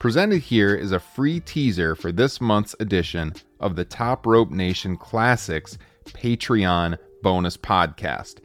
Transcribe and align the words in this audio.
Presented 0.00 0.38
here 0.40 0.74
is 0.74 0.92
a 0.92 0.98
free 0.98 1.40
teaser 1.40 1.94
for 1.94 2.10
this 2.10 2.40
month's 2.40 2.74
edition 2.80 3.34
of 3.60 3.76
the 3.76 3.84
Top 3.84 4.24
Rope 4.24 4.48
Nation 4.48 4.96
Classics 4.96 5.76
Patreon 6.06 6.96
bonus 7.22 7.58
podcast. 7.58 8.36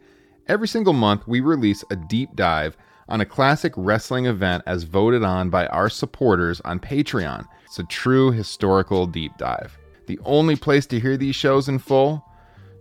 Every 0.50 0.68
single 0.68 0.92
month, 0.92 1.26
we 1.30 1.40
release 1.40 1.82
a 1.90 1.96
deep 1.96 2.36
dive 2.36 2.76
on 3.08 3.22
a 3.22 3.26
classic 3.26 3.72
wrestling 3.78 4.26
event 4.26 4.64
as 4.66 4.84
voted 4.84 5.24
on 5.24 5.50
by 5.50 5.68
our 5.68 5.88
supporters 5.88 6.60
on 6.66 6.78
Patreon. 6.78 7.48
It's 7.64 7.80
a 7.80 7.84
true 7.84 8.32
historical 8.32 9.08
deep 9.08 9.38
dive. 9.38 9.78
The 10.08 10.20
only 10.26 10.58
place 10.58 10.86
to 10.88 11.00
hear 11.00 11.16
these 11.16 11.38
shows 11.38 11.70
in 11.70 11.80
full? 11.80 12.22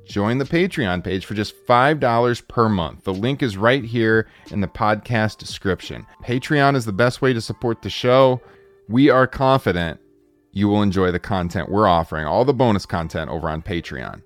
Join 0.04 0.38
the 0.38 0.44
Patreon 0.44 1.04
page 1.04 1.26
for 1.26 1.34
just 1.34 1.54
$5 1.66 2.48
per 2.48 2.68
month. 2.68 3.04
The 3.04 3.14
link 3.14 3.40
is 3.40 3.56
right 3.56 3.84
here 3.84 4.26
in 4.50 4.60
the 4.60 4.66
podcast 4.66 5.38
description. 5.38 6.04
Patreon 6.24 6.74
is 6.74 6.84
the 6.84 6.92
best 6.92 7.22
way 7.22 7.32
to 7.32 7.40
support 7.40 7.80
the 7.80 7.88
show. 7.88 8.40
We 8.88 9.08
are 9.08 9.26
confident 9.26 9.98
you 10.52 10.68
will 10.68 10.82
enjoy 10.82 11.10
the 11.10 11.18
content 11.18 11.70
we're 11.70 11.88
offering, 11.88 12.26
all 12.26 12.44
the 12.44 12.52
bonus 12.52 12.84
content 12.84 13.30
over 13.30 13.48
on 13.48 13.62
Patreon. 13.62 14.22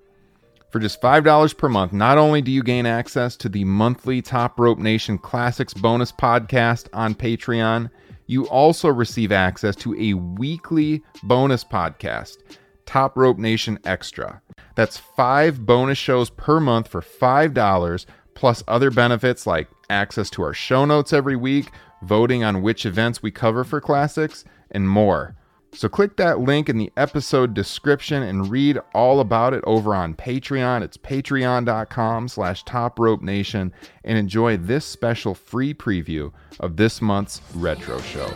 For 0.69 0.79
just 0.79 1.01
$5 1.01 1.57
per 1.57 1.69
month, 1.69 1.93
not 1.93 2.17
only 2.17 2.41
do 2.41 2.51
you 2.51 2.61
gain 2.61 2.85
access 2.85 3.37
to 3.37 3.49
the 3.49 3.63
monthly 3.63 4.21
Top 4.21 4.59
Rope 4.59 4.77
Nation 4.77 5.17
Classics 5.17 5.73
bonus 5.73 6.11
podcast 6.11 6.89
on 6.93 7.15
Patreon, 7.15 7.89
you 8.27 8.47
also 8.49 8.89
receive 8.89 9.31
access 9.31 9.75
to 9.77 9.95
a 9.97 10.13
weekly 10.13 11.01
bonus 11.23 11.63
podcast, 11.63 12.35
Top 12.85 13.17
Rope 13.17 13.37
Nation 13.37 13.79
Extra. 13.85 14.41
That's 14.75 14.97
five 14.97 15.65
bonus 15.65 15.97
shows 15.97 16.29
per 16.29 16.59
month 16.59 16.89
for 16.89 17.01
$5, 17.01 18.05
plus 18.35 18.61
other 18.67 18.91
benefits 18.91 19.47
like 19.47 19.69
access 19.89 20.29
to 20.31 20.43
our 20.43 20.53
show 20.53 20.85
notes 20.85 21.13
every 21.13 21.37
week, 21.37 21.71
voting 22.01 22.43
on 22.43 22.61
which 22.61 22.85
events 22.85 23.21
we 23.21 23.31
cover 23.31 23.63
for 23.63 23.81
classics, 23.81 24.43
and 24.71 24.89
more. 24.89 25.35
So 25.73 25.87
click 25.87 26.17
that 26.17 26.39
link 26.39 26.67
in 26.67 26.77
the 26.77 26.91
episode 26.97 27.53
description 27.53 28.23
and 28.23 28.49
read 28.49 28.79
all 28.93 29.19
about 29.19 29.53
it 29.53 29.63
over 29.65 29.93
on 29.93 30.15
Patreon. 30.15 30.81
It's 30.81 30.97
patreon.com 30.97 32.27
slash 32.27 32.63
top 32.63 32.99
rope 32.99 33.21
nation 33.21 33.71
and 34.03 34.17
enjoy 34.17 34.57
this 34.57 34.85
special 34.85 35.35
free 35.35 35.73
preview 35.73 36.31
of 36.59 36.77
this 36.77 37.01
month's 37.01 37.41
retro 37.53 38.01
show. 38.01 38.29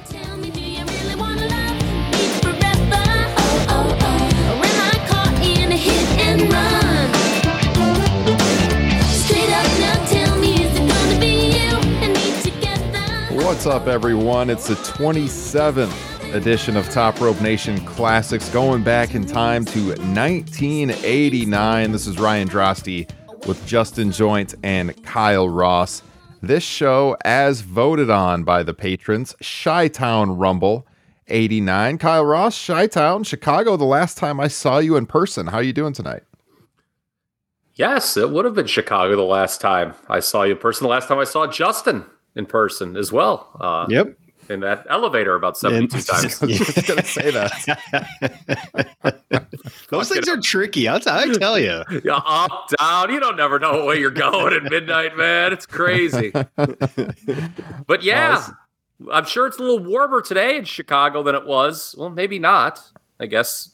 What's 13.53 13.67
up, 13.67 13.85
everyone? 13.85 14.49
It's 14.49 14.67
the 14.67 14.73
27th 14.73 16.33
edition 16.33 16.75
of 16.75 16.89
Top 16.89 17.21
Rope 17.21 17.39
Nation 17.39 17.79
Classics, 17.85 18.49
going 18.49 18.81
back 18.81 19.13
in 19.13 19.27
time 19.27 19.63
to 19.65 19.89
1989. 19.89 21.91
This 21.91 22.07
is 22.07 22.17
Ryan 22.17 22.49
Droste 22.49 23.11
with 23.45 23.63
Justin 23.67 24.11
Joint 24.11 24.55
and 24.63 25.03
Kyle 25.03 25.47
Ross. 25.47 26.01
This 26.41 26.63
show, 26.63 27.15
as 27.23 27.61
voted 27.61 28.09
on 28.09 28.43
by 28.43 28.63
the 28.63 28.73
patrons, 28.73 29.35
Chi 29.39 29.87
Town 29.87 30.35
Rumble 30.35 30.87
89. 31.27 31.99
Kyle 31.99 32.25
Ross, 32.25 32.65
Chi 32.65 32.87
Town, 32.87 33.23
Chicago. 33.23 33.77
The 33.77 33.85
last 33.85 34.17
time 34.17 34.39
I 34.39 34.47
saw 34.47 34.79
you 34.79 34.97
in 34.97 35.05
person. 35.05 35.45
How 35.45 35.57
are 35.57 35.63
you 35.63 35.73
doing 35.73 35.93
tonight? 35.93 36.23
Yes, 37.75 38.17
it 38.17 38.31
would 38.31 38.45
have 38.45 38.55
been 38.55 38.65
Chicago 38.65 39.15
the 39.15 39.21
last 39.21 39.61
time 39.61 39.93
I 40.09 40.21
saw 40.21 40.41
you 40.41 40.53
in 40.53 40.57
person. 40.57 40.85
The 40.85 40.89
last 40.89 41.07
time 41.07 41.19
I 41.19 41.23
saw 41.23 41.45
Justin 41.45 42.05
in 42.35 42.45
person 42.45 42.95
as 42.97 43.11
well. 43.11 43.49
Uh, 43.59 43.85
Yep. 43.89 44.17
In 44.49 44.59
that 44.59 44.85
elevator 44.89 45.35
about 45.35 45.57
72 45.57 46.01
times. 46.01 46.43
I 46.43 46.45
was 46.47 46.57
just 46.57 46.85
gonna 46.85 47.03
say 47.05 47.31
that. 47.31 48.27
Those 49.89 50.09
things 50.09 50.27
are 50.27 50.41
tricky. 50.41 50.87
I'll, 50.89 50.99
t- 50.99 51.09
I 51.09 51.27
tell 51.37 51.57
you. 51.57 51.81
Yeah, 52.03 52.19
up, 52.25 52.67
down. 52.77 53.09
You 53.13 53.21
don't 53.21 53.37
never 53.37 53.57
know 53.57 53.85
where 53.85 53.95
you're 53.95 54.11
going 54.11 54.53
at 54.53 54.63
midnight, 54.63 55.15
man. 55.15 55.53
It's 55.53 55.65
crazy. 55.65 56.31
But 56.31 58.03
yeah, 58.03 58.45
I'm 59.11 59.25
sure 59.25 59.47
it's 59.47 59.57
a 59.59 59.61
little 59.63 59.79
warmer 59.83 60.21
today 60.21 60.57
in 60.57 60.65
Chicago 60.65 61.23
than 61.23 61.35
it 61.35 61.45
was. 61.45 61.95
Well, 61.97 62.09
maybe 62.09 62.37
not. 62.37 62.81
I 63.21 63.27
guess 63.27 63.71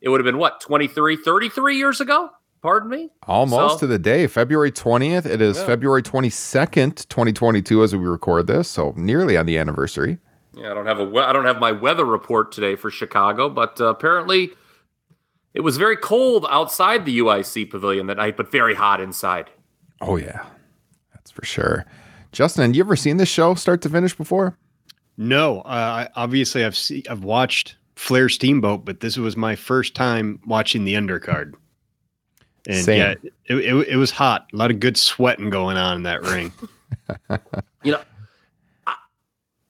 it 0.00 0.08
would 0.08 0.20
have 0.20 0.24
been 0.24 0.38
what, 0.38 0.60
23, 0.60 1.16
33 1.16 1.76
years 1.76 2.00
ago? 2.00 2.30
Pardon 2.64 2.88
me? 2.88 3.10
Almost 3.28 3.74
So- 3.74 3.78
to 3.80 3.86
the 3.86 3.98
day, 3.98 4.26
February 4.26 4.72
20th. 4.72 5.26
It 5.26 5.42
is 5.42 5.58
Yeah. 5.58 5.66
February 5.66 6.02
22nd, 6.02 7.06
2022 7.10 7.82
as 7.82 7.94
we 7.94 8.06
record 8.06 8.46
this, 8.46 8.68
so 8.70 8.94
nearly 8.96 9.36
on 9.36 9.44
the 9.44 9.58
anniversary. 9.58 10.16
Yeah, 10.54 10.70
I 10.70 10.74
don't 10.74 10.86
have 10.86 10.98
a 10.98 11.04
we- 11.04 11.20
I 11.20 11.34
don't 11.34 11.44
have 11.44 11.60
my 11.60 11.72
weather 11.72 12.06
report 12.06 12.52
today 12.52 12.74
for 12.74 12.90
Chicago, 12.90 13.50
but 13.50 13.78
uh, 13.82 13.88
apparently 13.88 14.52
it 15.52 15.60
was 15.60 15.76
very 15.76 15.94
cold 15.98 16.46
outside 16.48 17.04
the 17.04 17.18
UIC 17.18 17.66
pavilion 17.66 18.06
that 18.06 18.16
night, 18.16 18.34
but 18.38 18.50
very 18.50 18.74
hot 18.76 18.98
inside. 18.98 19.50
Oh 20.00 20.16
yeah. 20.16 20.46
That's 21.12 21.30
for 21.30 21.44
sure. 21.44 21.84
Justin, 22.32 22.72
you 22.72 22.82
ever 22.82 22.96
seen 22.96 23.18
this 23.18 23.28
show 23.28 23.52
start 23.56 23.82
to 23.82 23.90
finish 23.90 24.14
before? 24.16 24.56
No, 25.18 25.60
uh, 25.60 25.68
I- 25.68 26.08
obviously 26.16 26.64
I've 26.64 26.76
see, 26.78 27.04
I've 27.10 27.24
watched 27.24 27.76
Flair 27.94 28.30
Steamboat, 28.30 28.86
but 28.86 29.00
this 29.00 29.18
was 29.18 29.36
my 29.36 29.54
first 29.54 29.94
time 29.94 30.40
watching 30.46 30.86
the 30.86 30.94
undercard. 30.94 31.52
And 32.66 32.84
Same. 32.84 32.98
yeah, 32.98 33.14
it, 33.46 33.56
it, 33.56 33.88
it 33.88 33.96
was 33.96 34.10
hot. 34.10 34.46
A 34.52 34.56
lot 34.56 34.70
of 34.70 34.80
good 34.80 34.96
sweating 34.96 35.50
going 35.50 35.76
on 35.76 35.98
in 35.98 36.02
that 36.04 36.22
ring. 36.22 36.52
You 37.82 37.92
know, 37.92 38.00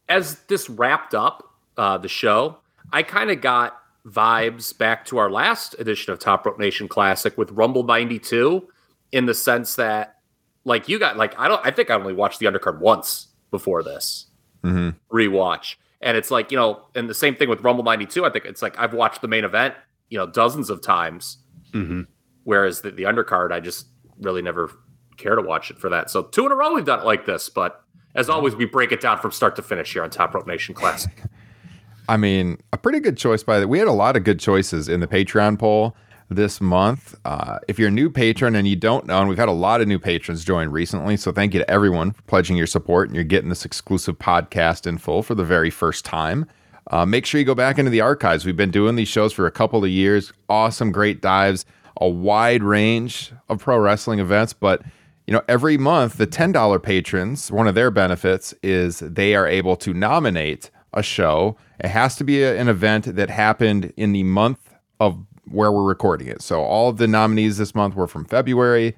as 0.09 0.37
this 0.47 0.71
wrapped 0.71 1.17
up 1.17 1.51
uh, 1.77 1.99
the 1.99 2.07
show, 2.09 2.59
I 2.93 3.03
kind 3.03 3.29
of 3.29 3.41
got 3.41 3.77
vibes 4.07 4.77
back 4.77 5.05
to 5.07 5.19
our 5.19 5.29
last 5.29 5.75
edition 5.81 6.13
of 6.13 6.21
Top 6.21 6.47
Rope 6.47 6.59
Nation 6.59 6.87
Classic 6.87 7.37
with 7.37 7.51
Rumble 7.51 7.83
92 7.83 8.69
in 9.11 9.27
the 9.27 9.35
sense 9.35 9.75
that 9.75 10.19
like 10.65 10.89
you 10.89 11.01
got 11.01 11.17
like 11.17 11.37
I 11.39 11.49
don't 11.49 11.61
I 11.67 11.73
think 11.73 11.91
I 11.91 11.95
only 11.95 12.13
watched 12.13 12.39
the 12.39 12.47
undercard 12.47 12.79
once 12.79 13.29
before 13.51 13.83
this. 13.83 14.27
Mm-hmm. 14.63 14.91
rewatch. 15.15 15.75
And 16.01 16.17
it's 16.17 16.31
like, 16.31 16.51
you 16.51 16.57
know, 16.57 16.87
and 16.95 17.11
the 17.11 17.15
same 17.15 17.35
thing 17.35 17.51
with 17.51 17.61
Rumble 17.61 17.85
92. 17.85 18.25
I 18.25 18.31
think 18.31 18.47
it's 18.47 18.63
like 18.63 18.79
I've 18.79 18.95
watched 18.95 19.21
the 19.21 19.29
main 19.29 19.45
event, 19.45 19.75
you 20.09 20.17
know, 20.17 20.27
dozens 20.27 20.71
of 20.71 20.81
times. 20.81 21.39
hmm 21.73 22.03
Whereas 22.45 22.83
the, 22.83 22.91
the 22.91 23.05
undercard, 23.05 23.53
I 23.53 23.61
just 23.61 23.87
really 24.21 24.43
never 24.43 24.71
care 25.17 25.35
to 25.35 25.43
watch 25.43 25.71
it 25.71 25.79
for 25.79 25.89
that. 25.91 26.11
So 26.11 26.23
two 26.23 26.47
in 26.47 26.53
a 26.53 26.55
row 26.55 26.75
we've 26.75 26.85
done 26.85 27.01
it 27.01 27.07
like 27.07 27.27
this. 27.27 27.49
But 27.49 27.83
as 28.15 28.29
always, 28.29 28.55
we 28.55 28.65
break 28.65 28.93
it 28.93 29.01
down 29.01 29.19
from 29.19 29.33
start 29.33 29.57
to 29.57 29.63
finish 29.63 29.93
here 29.93 30.03
on 30.03 30.11
Top 30.11 30.35
Rope 30.35 30.47
Nation 30.47 30.75
Classic. 30.75 31.23
I 32.09 32.17
mean, 32.17 32.59
a 32.73 32.77
pretty 32.77 33.01
good 33.01 33.17
choice 33.17 33.43
by 33.43 33.61
the. 33.61 33.69
We 33.69 33.79
had 33.79 33.89
a 33.89 33.93
lot 33.93 34.17
of 34.17 34.25
good 34.25 34.39
choices 34.39 34.89
in 34.89 35.01
the 35.01 35.07
Patreon 35.07 35.59
poll 35.59 35.97
this 36.29 36.61
month. 36.61 37.15
Uh, 37.25 37.59
if 37.67 37.79
you're 37.79 37.89
a 37.89 37.93
new 37.93 38.11
patron 38.11 38.55
and 38.55 38.69
you 38.69 38.77
don't 38.77 39.07
know, 39.07 39.21
and 39.21 39.29
we've 39.29 39.39
had 39.39 39.49
a 39.49 39.53
lot 39.53 39.81
of 39.81 39.89
new 39.89 39.99
patrons 39.99 40.45
join 40.45 40.69
recently, 40.69 41.17
so 41.17 41.33
thank 41.33 41.55
you 41.55 41.61
to 41.61 41.71
everyone 41.71 42.13
for 42.13 42.23
pledging 42.23 42.57
your 42.57 42.67
support 42.67 43.09
and 43.09 43.15
you're 43.15 43.25
getting 43.25 43.49
this 43.49 43.65
exclusive 43.65 44.19
podcast 44.19 44.87
in 44.87 44.99
full 44.99 45.23
for 45.23 45.35
the 45.35 45.45
very 45.45 45.71
first 45.71 46.05
time. 46.05 46.47
Uh, 46.91 47.07
make 47.07 47.25
sure 47.25 47.39
you 47.39 47.47
go 47.47 47.55
back 47.55 47.79
into 47.79 47.91
the 47.91 48.01
archives. 48.01 48.45
We've 48.45 48.57
been 48.57 48.71
doing 48.71 48.97
these 48.97 49.09
shows 49.09 49.33
for 49.33 49.47
a 49.47 49.51
couple 49.51 49.83
of 49.83 49.91
years. 49.91 50.33
Awesome, 50.49 50.93
great 50.93 51.23
dives, 51.23 51.65
a 52.01 52.09
wide 52.09 52.63
range 52.63 53.33
of 53.49 53.61
pro 53.61 53.79
wrestling 53.79 54.19
events, 54.19 54.53
but 54.53 54.83
you 55.27 55.33
know, 55.33 55.43
every 55.49 55.79
month 55.79 56.19
the 56.19 56.27
$10 56.27 56.83
patrons, 56.83 57.51
one 57.51 57.67
of 57.67 57.75
their 57.75 57.91
benefits 57.91 58.55
is 58.63 58.99
they 58.99 59.35
are 59.35 59.47
able 59.47 59.77
to 59.77 59.95
nominate 59.95 60.71
a 60.93 61.03
show. 61.03 61.57
It 61.81 61.89
has 61.89 62.15
to 62.17 62.25
be 62.25 62.43
a- 62.43 62.59
an 62.59 62.69
event 62.69 63.17
that 63.17 63.31
happened 63.31 63.93
in 63.97 64.13
the 64.13 64.23
month 64.23 64.59
of 65.01 65.19
where 65.51 65.73
we're 65.73 65.85
recording 65.85 66.29
it. 66.29 66.43
So 66.43 66.63
all 66.63 66.89
of 66.91 66.99
the 66.99 67.07
nominees 67.09 67.59
this 67.59 67.75
month 67.75 67.95
were 67.95 68.07
from 68.07 68.25
February. 68.25 68.97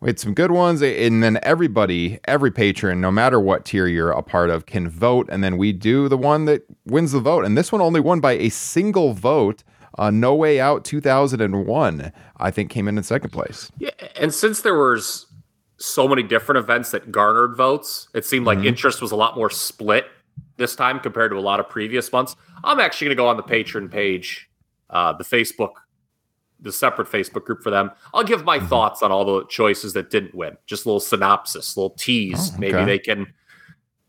We 0.00 0.10
had 0.10 0.18
some 0.18 0.34
good 0.34 0.50
ones, 0.50 0.82
and 0.82 1.22
then 1.22 1.38
everybody, 1.42 2.18
every 2.26 2.50
patron, 2.50 3.00
no 3.00 3.10
matter 3.10 3.40
what 3.40 3.64
tier 3.64 3.86
you're 3.86 4.10
a 4.10 4.22
part 4.22 4.50
of, 4.50 4.66
can 4.66 4.88
vote, 4.90 5.26
and 5.30 5.42
then 5.42 5.56
we 5.56 5.72
do 5.72 6.08
the 6.08 6.18
one 6.18 6.44
that 6.44 6.66
wins 6.84 7.12
the 7.12 7.20
vote. 7.20 7.46
And 7.46 7.56
this 7.56 7.72
one 7.72 7.80
only 7.80 8.00
won 8.00 8.20
by 8.20 8.32
a 8.32 8.50
single 8.50 9.14
vote. 9.14 9.62
Uh, 9.98 10.10
no 10.10 10.34
Way 10.34 10.60
Out 10.60 10.84
2001, 10.84 12.12
I 12.36 12.50
think, 12.50 12.70
came 12.70 12.88
in 12.88 12.98
in 12.98 13.04
second 13.04 13.30
place. 13.30 13.70
Yeah, 13.78 13.90
and 14.16 14.32
since 14.32 14.60
there 14.60 14.78
was 14.78 15.26
so 15.78 16.08
many 16.08 16.22
different 16.22 16.58
events 16.58 16.90
that 16.90 17.10
garnered 17.12 17.56
votes, 17.56 18.08
it 18.14 18.24
seemed 18.24 18.46
like 18.46 18.58
interest 18.58 19.02
was 19.02 19.12
a 19.12 19.16
lot 19.16 19.36
more 19.36 19.50
split 19.50 20.06
this 20.56 20.74
time 20.74 21.00
compared 21.00 21.30
to 21.30 21.36
a 21.36 21.40
lot 21.40 21.60
of 21.60 21.68
previous 21.68 22.10
months. 22.12 22.36
I'm 22.64 22.80
actually 22.80 23.06
going 23.06 23.16
to 23.16 23.22
go 23.22 23.28
on 23.28 23.36
the 23.36 23.42
patron 23.42 23.88
page, 23.88 24.48
uh, 24.90 25.12
the 25.12 25.24
Facebook, 25.24 25.72
the 26.60 26.72
separate 26.72 27.08
Facebook 27.08 27.44
group 27.44 27.62
for 27.62 27.70
them. 27.70 27.90
I'll 28.14 28.24
give 28.24 28.44
my 28.44 28.58
thoughts 28.58 29.02
on 29.02 29.12
all 29.12 29.24
the 29.24 29.46
choices 29.46 29.92
that 29.92 30.10
didn't 30.10 30.34
win. 30.34 30.56
Just 30.66 30.86
a 30.86 30.88
little 30.88 31.00
synopsis, 31.00 31.76
a 31.76 31.80
little 31.80 31.96
tease. 31.96 32.52
Oh, 32.54 32.58
Maybe 32.58 32.84
they 32.84 32.98
can, 32.98 33.32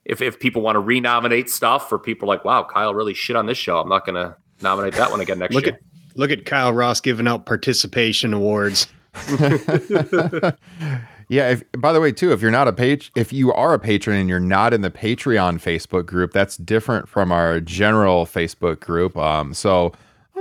if 0.05 0.21
if 0.21 0.39
people 0.39 0.61
want 0.61 0.75
to 0.75 0.79
renominate 0.79 1.49
stuff, 1.49 1.91
or 1.91 1.99
people 1.99 2.29
are 2.29 2.35
like, 2.35 2.45
wow, 2.45 2.63
Kyle 2.63 2.93
really 2.93 3.13
shit 3.13 3.35
on 3.35 3.45
this 3.45 3.57
show. 3.57 3.79
I'm 3.79 3.89
not 3.89 4.05
going 4.05 4.15
to 4.15 4.37
nominate 4.61 4.93
that 4.95 5.11
one 5.11 5.21
again 5.21 5.39
next 5.39 5.53
Look 5.53 5.65
year. 5.65 5.75
at 5.75 5.81
look 6.17 6.31
at 6.31 6.45
Kyle 6.45 6.73
Ross 6.73 6.99
giving 7.01 7.27
out 7.27 7.45
participation 7.45 8.33
awards. 8.33 8.87
Yeah. 11.29 11.49
If, 11.49 11.63
by 11.77 11.91
the 11.91 11.99
way, 11.99 12.13
too, 12.13 12.31
if 12.31 12.41
you're 12.41 12.51
not 12.51 12.69
a 12.69 12.73
page, 12.73 13.11
if 13.15 13.33
you 13.33 13.51
are 13.51 13.73
a 13.73 13.79
patron 13.79 14.17
and 14.17 14.29
you're 14.29 14.39
not 14.39 14.73
in 14.73 14.79
the 14.79 14.89
Patreon 14.89 15.55
Facebook 15.61 16.05
group, 16.05 16.31
that's 16.31 16.55
different 16.55 17.09
from 17.09 17.33
our 17.33 17.59
general 17.59 18.25
Facebook 18.25 18.79
group. 18.79 19.17
Um, 19.17 19.53
so 19.53 19.91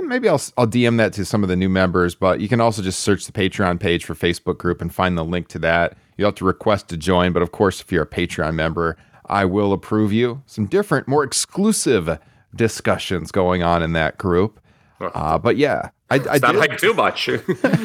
maybe 0.01 0.29
I'll 0.29 0.41
I'll 0.57 0.67
DM 0.67 0.95
that 0.97 1.11
to 1.13 1.25
some 1.25 1.43
of 1.43 1.49
the 1.49 1.57
new 1.57 1.67
members, 1.67 2.15
but 2.15 2.39
you 2.39 2.47
can 2.47 2.61
also 2.61 2.81
just 2.81 3.01
search 3.01 3.25
the 3.25 3.33
Patreon 3.33 3.79
page 3.81 4.05
for 4.05 4.15
Facebook 4.15 4.57
group 4.57 4.79
and 4.81 4.93
find 4.93 5.17
the 5.17 5.25
link 5.25 5.49
to 5.49 5.59
that. 5.59 5.97
You'll 6.15 6.29
have 6.29 6.35
to 6.35 6.45
request 6.45 6.87
to 6.89 6.97
join, 6.97 7.33
but 7.33 7.41
of 7.41 7.51
course, 7.51 7.81
if 7.81 7.91
you're 7.91 8.03
a 8.03 8.07
Patreon 8.07 8.53
member, 8.53 8.95
I 9.25 9.43
will 9.43 9.73
approve 9.73 10.13
you. 10.13 10.41
Some 10.45 10.67
different, 10.67 11.05
more 11.05 11.23
exclusive 11.25 12.17
discussions 12.55 13.31
going 13.31 13.63
on 13.63 13.81
in 13.83 13.93
that 13.93 14.17
group. 14.17 14.59
Uh, 14.99 15.37
but 15.37 15.57
yeah, 15.57 15.89
I, 16.09 16.15
I 16.15 16.17
It's 16.35 16.41
not 16.41 16.53
did 16.53 16.59
like 16.59 16.77
too 16.77 16.93
much. 16.93 17.29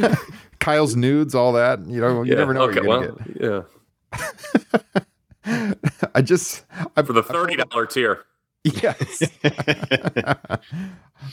Kyle's 0.61 0.97
nudes, 0.97 1.35
all 1.35 1.53
that. 1.53 1.85
You 1.87 2.01
know, 2.01 2.23
you 2.23 2.33
Yeah, 2.33 2.39
never 2.39 2.55
know 2.55 2.61
what 2.69 2.79
okay, 2.79 2.87
well, 2.87 3.13
get. 3.13 3.41
yeah. 3.41 3.63
I 6.15 6.23
just 6.23 6.65
I, 6.97 7.03
For 7.03 7.13
the 7.13 7.23
thirty 7.23 7.57
dollar 7.57 7.87
tier. 7.87 8.25
yes. 8.65 9.23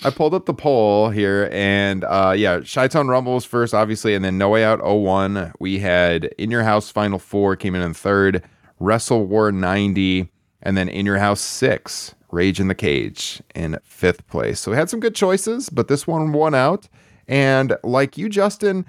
I 0.04 0.10
pulled 0.12 0.34
up 0.34 0.46
the 0.46 0.54
poll 0.54 1.10
here, 1.10 1.50
and 1.52 2.04
uh, 2.04 2.34
yeah, 2.36 2.60
Chi-Town 2.62 3.08
Rumble 3.08 3.36
was 3.36 3.46
first, 3.46 3.74
obviously, 3.74 4.14
and 4.16 4.24
then 4.26 4.38
No 4.38 4.50
Way 4.50 4.64
Out 4.64 4.84
01. 4.84 5.54
We 5.60 5.80
had 5.80 6.26
In 6.38 6.50
Your 6.52 6.64
House 6.64 6.90
Final 6.92 7.18
Four 7.20 7.56
came 7.56 7.76
in 7.76 7.82
in 7.82 7.94
third, 7.94 8.44
Wrestle 8.80 9.26
War 9.26 9.52
90, 9.52 10.32
and 10.62 10.78
then 10.78 10.90
In 10.90 11.06
Your 11.06 11.18
House 11.18 11.42
6, 11.42 12.14
Rage 12.32 12.60
in 12.60 12.68
the 12.68 12.76
Cage 12.76 13.42
in 13.56 13.80
fifth 13.84 14.28
place. 14.28 14.60
So 14.60 14.72
we 14.72 14.78
had 14.78 14.90
some 14.90 15.00
good 15.00 15.16
choices, 15.16 15.70
but 15.70 15.88
this 15.88 16.08
one 16.08 16.32
won 16.32 16.54
out. 16.54 16.88
And 17.28 17.78
like 17.84 18.18
you, 18.18 18.30
Justin, 18.30 18.86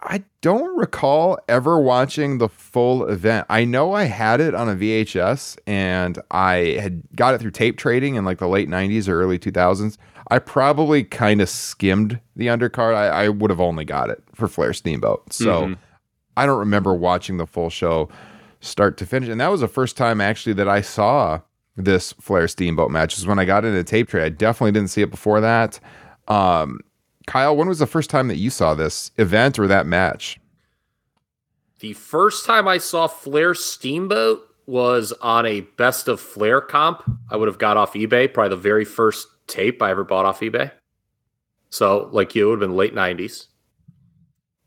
I 0.00 0.24
don't 0.42 0.76
recall 0.76 1.38
ever 1.48 1.78
watching 1.78 2.38
the 2.38 2.48
full 2.48 3.06
event. 3.08 3.46
I 3.48 3.64
know 3.64 3.92
I 3.92 4.04
had 4.04 4.40
it 4.40 4.54
on 4.54 4.68
a 4.68 4.74
VHS 4.74 5.58
and 5.66 6.18
I 6.30 6.78
had 6.80 7.02
got 7.14 7.34
it 7.34 7.40
through 7.40 7.52
tape 7.52 7.78
trading 7.78 8.16
in 8.16 8.24
like 8.24 8.38
the 8.38 8.48
late 8.48 8.68
90s 8.68 9.08
or 9.08 9.20
early 9.20 9.38
2000s. 9.38 9.96
I 10.30 10.38
probably 10.38 11.04
kind 11.04 11.40
of 11.40 11.48
skimmed 11.48 12.20
the 12.36 12.48
undercard. 12.48 12.94
I, 12.94 13.06
I 13.06 13.28
would 13.28 13.50
have 13.50 13.60
only 13.60 13.84
got 13.84 14.10
it 14.10 14.22
for 14.34 14.48
Flair 14.48 14.72
Steamboat. 14.72 15.32
So 15.32 15.62
mm-hmm. 15.62 15.74
I 16.36 16.46
don't 16.46 16.58
remember 16.58 16.92
watching 16.94 17.36
the 17.36 17.46
full 17.46 17.70
show 17.70 18.08
start 18.60 18.96
to 18.98 19.06
finish. 19.06 19.28
And 19.28 19.40
that 19.40 19.48
was 19.48 19.60
the 19.60 19.68
first 19.68 19.96
time 19.96 20.20
actually 20.20 20.54
that 20.54 20.68
I 20.68 20.80
saw 20.80 21.40
this 21.76 22.12
Flair 22.14 22.48
Steamboat 22.48 22.90
match. 22.90 23.18
Is 23.18 23.26
when 23.26 23.38
I 23.38 23.44
got 23.44 23.64
into 23.64 23.82
tape 23.84 24.08
trade. 24.08 24.24
I 24.24 24.28
definitely 24.28 24.72
didn't 24.72 24.90
see 24.90 25.02
it 25.02 25.10
before 25.10 25.40
that. 25.40 25.80
Um, 26.28 26.80
Kyle, 27.26 27.56
when 27.56 27.68
was 27.68 27.78
the 27.78 27.86
first 27.86 28.10
time 28.10 28.28
that 28.28 28.36
you 28.36 28.50
saw 28.50 28.74
this 28.74 29.10
event 29.18 29.58
or 29.58 29.66
that 29.66 29.86
match? 29.86 30.40
The 31.80 31.94
first 31.94 32.46
time 32.46 32.68
I 32.68 32.78
saw 32.78 33.06
Flair 33.06 33.54
Steamboat 33.54 34.42
was 34.66 35.12
on 35.20 35.46
a 35.46 35.62
best 35.62 36.08
of 36.08 36.20
Flair 36.20 36.60
comp. 36.60 37.02
I 37.30 37.36
would 37.36 37.48
have 37.48 37.58
got 37.58 37.76
off 37.76 37.94
eBay, 37.94 38.32
probably 38.32 38.50
the 38.50 38.56
very 38.56 38.84
first 38.84 39.28
tape 39.46 39.82
I 39.82 39.90
ever 39.90 40.04
bought 40.04 40.24
off 40.24 40.40
eBay. 40.40 40.70
So, 41.70 42.08
like 42.12 42.34
you, 42.34 42.46
it 42.46 42.50
would 42.50 42.62
have 42.62 42.68
been 42.68 42.76
late 42.76 42.94
90s. 42.94 43.46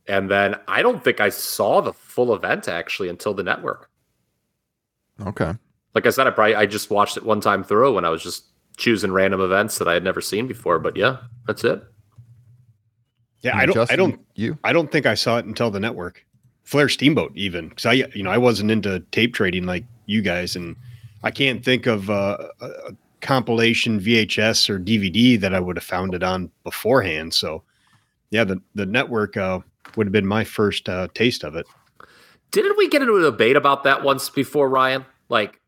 And 0.07 0.30
then 0.30 0.56
I 0.68 0.81
don't 0.81 1.04
think 1.04 1.19
I 1.19 1.30
saw 1.30 1.81
the 1.81 1.94
full 1.94 2.33
event 2.33 2.68
actually 2.68 3.09
until 3.09 3.33
the 3.33 3.44
network. 3.44 3.89
Okay. 5.25 5.54
Like 5.95 6.06
I 6.06 6.10
said, 6.10 6.28
I 6.28 6.31
probably 6.31 6.56
I 6.56 6.66
just 6.66 6.89
watched 6.89 7.18
it 7.18 7.24
one 7.24 7.42
time 7.42 7.63
through 7.63 7.95
when 7.95 8.06
I 8.06 8.10
was 8.10 8.22
just 8.22 8.45
choosing 8.78 9.12
random 9.12 9.42
events 9.42 9.80
that 9.80 9.88
I 9.88 9.94
had 9.94 10.04
never 10.04 10.22
seen 10.22 10.48
before. 10.48 10.80
But 10.80 10.95
yeah, 10.95 11.18
that's 11.45 11.63
it. 11.63 11.84
Yeah, 13.42 13.57
I 13.57 13.66
don't. 13.66 13.92
I 13.92 13.95
don't. 13.95 14.19
You? 14.36 14.57
I 14.63 14.74
don't 14.74 14.92
think 14.92 15.06
I 15.06 15.13
saw 15.13 15.38
it 15.38 15.45
until 15.45 15.72
the 15.72 15.80
network. 15.80 16.25
Flair 16.63 16.89
Steamboat, 16.89 17.31
even 17.34 17.69
because 17.69 17.86
I, 17.86 17.94
you 18.13 18.24
know, 18.24 18.30
I 18.30 18.38
wasn't 18.38 18.72
into 18.72 19.00
tape 19.12 19.34
trading 19.34 19.66
like 19.66 19.86
you 20.06 20.22
guys, 20.22 20.56
and 20.56 20.75
I 21.24 21.31
can't 21.31 21.63
think 21.63 21.86
of 21.86 22.10
uh, 22.10 22.38
a, 22.60 22.66
a 22.66 22.92
compilation 23.22 24.00
VHS 24.01 24.69
or 24.69 24.80
DVD 24.80 25.40
that 25.40 25.54
I 25.54 25.60
would 25.62 25.78
have 25.78 25.83
found 25.83 26.13
it 26.13 26.24
on 26.24 26.51
beforehand. 26.63 27.33
So, 27.33 27.63
yeah, 28.31 28.44
the 28.44 28.62
the 28.75 28.86
network 28.86 29.38
uh, 29.38 29.60
would 29.95 30.07
have 30.07 30.12
been 30.12 30.28
my 30.28 30.44
first 30.44 30.90
uh, 30.90 31.07
taste 31.13 31.44
of 31.44 31.56
it. 31.56 31.66
Didn't 32.51 32.78
we 32.78 32.90
get 32.90 33.01
into 33.01 33.16
a 33.16 33.22
debate 33.22 33.56
about 33.56 33.83
that 33.83 34.04
once 34.04 34.30
before, 34.30 34.69
Ryan? 34.69 35.06
Like, 35.30 35.54
if 35.54 35.60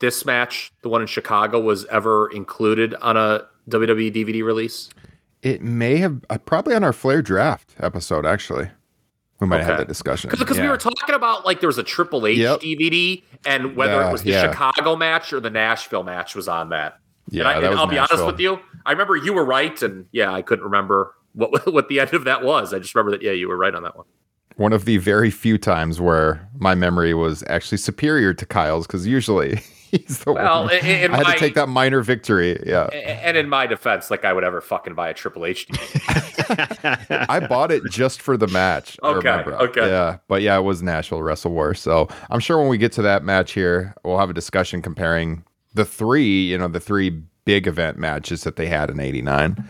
this 0.00 0.24
match, 0.24 0.72
the 0.82 0.88
one 0.88 1.00
in 1.00 1.06
Chicago, 1.06 1.60
was 1.60 1.84
ever 1.86 2.30
included 2.30 2.94
on 2.96 3.16
a 3.16 3.46
WWE 3.68 4.12
DVD 4.14 4.42
release? 4.44 4.90
It 5.42 5.62
may 5.62 5.96
have 5.98 6.24
uh, 6.30 6.38
probably 6.38 6.74
on 6.74 6.82
our 6.84 6.92
Flair 6.92 7.22
draft 7.22 7.74
episode. 7.78 8.26
Actually, 8.26 8.70
we 9.40 9.46
might 9.46 9.58
have 9.58 9.66
had 9.66 9.78
that 9.78 9.88
discussion 9.88 10.30
Because 10.30 10.58
we 10.58 10.68
were 10.68 10.76
talking 10.76 11.14
about 11.14 11.46
like 11.46 11.60
there 11.60 11.68
was 11.68 11.78
a 11.78 11.84
Triple 11.84 12.26
H 12.26 12.38
Yep. 12.38 12.60
DVD, 12.60 13.22
and 13.46 13.76
whether 13.76 13.94
Yeah, 13.94 14.08
it 14.08 14.12
was 14.12 14.22
the 14.22 14.32
yeah. 14.32 14.50
Chicago 14.50 14.96
match 14.96 15.32
or 15.32 15.40
the 15.40 15.50
Nashville 15.50 16.02
match 16.02 16.34
was 16.34 16.48
on 16.48 16.70
that. 16.70 16.98
Yeah, 17.30 17.42
and 17.42 17.48
I, 17.48 17.54
that 17.54 17.64
and 17.64 17.70
was 17.72 17.78
I'll 17.80 17.86
be 17.86 17.98
honest 17.98 18.24
with 18.26 18.40
you, 18.40 18.58
I 18.86 18.92
remember 18.92 19.14
you 19.16 19.32
were 19.32 19.44
right, 19.44 19.80
and 19.82 20.06
yeah, 20.12 20.32
I 20.32 20.42
couldn't 20.42 20.64
remember 20.64 21.14
what 21.34 21.72
what 21.72 21.88
the 21.88 22.00
end 22.00 22.14
of 22.14 22.24
that 22.24 22.42
was. 22.42 22.74
I 22.74 22.78
just 22.78 22.94
remember 22.94 23.12
that 23.12 23.22
yeah, 23.22 23.32
you 23.32 23.48
were 23.48 23.56
right 23.56 23.74
on 23.74 23.82
that 23.84 23.96
one. 23.96 24.06
One 24.56 24.72
of 24.72 24.86
the 24.86 24.96
very 24.96 25.30
few 25.30 25.56
times 25.56 26.00
where 26.00 26.48
my 26.58 26.74
memory 26.74 27.14
was 27.14 27.44
actually 27.46 27.78
superior 27.78 28.34
to 28.34 28.44
Kyle's 28.44 28.88
because 28.88 29.06
usually 29.06 29.60
he's 29.90 30.18
the 30.20 30.32
Well, 30.32 30.64
one. 30.64 30.74
in- 30.74 30.84
I 31.12 31.16
had 31.16 31.26
my- 31.26 31.32
to 31.34 31.38
take 31.38 31.54
that 31.54 31.68
minor 31.68 32.00
victory. 32.02 32.60
Yeah, 32.66 32.84
And 32.86 33.36
in 33.36 33.48
my 33.48 33.66
defense, 33.66 34.10
like 34.10 34.24
I 34.24 34.32
would 34.32 34.44
ever 34.44 34.60
fucking 34.60 34.94
buy 34.94 35.08
a 35.08 35.14
Triple 35.14 35.44
H. 35.46 35.66
I 36.50 37.44
bought 37.48 37.70
it 37.70 37.82
just 37.90 38.20
for 38.22 38.36
the 38.36 38.46
match. 38.48 38.98
Okay, 39.02 39.16
remember. 39.28 39.54
okay. 39.62 39.88
Yeah, 39.88 40.18
but 40.28 40.42
yeah, 40.42 40.56
it 40.58 40.62
was 40.62 40.82
Nashville 40.82 41.22
Wrestle 41.22 41.52
War. 41.52 41.74
So 41.74 42.08
I'm 42.30 42.40
sure 42.40 42.58
when 42.58 42.68
we 42.68 42.78
get 42.78 42.92
to 42.92 43.02
that 43.02 43.24
match 43.24 43.52
here, 43.52 43.94
we'll 44.04 44.18
have 44.18 44.30
a 44.30 44.34
discussion 44.34 44.82
comparing 44.82 45.44
the 45.74 45.84
three, 45.84 46.46
you 46.50 46.58
know, 46.58 46.68
the 46.68 46.80
three 46.80 47.10
big 47.44 47.66
event 47.66 47.98
matches 47.98 48.44
that 48.44 48.56
they 48.56 48.66
had 48.66 48.90
in 48.90 49.00
'89. 49.00 49.68